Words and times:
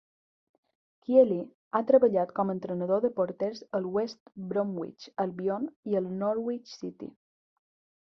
Kiely 1.07 1.35
ha 1.39 1.81
treballat 1.91 2.31
com 2.39 2.51
entrenador 2.53 3.03
de 3.03 3.11
porters 3.19 3.61
al 3.79 3.85
West 3.97 4.33
Bromwich 4.53 5.05
Albion 5.25 5.69
i 5.93 5.99
al 6.01 6.09
Norwich 6.23 6.73
City. 6.79 7.11